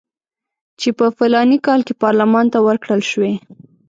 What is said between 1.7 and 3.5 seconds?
کې پارلمان ته ورکړل شوي.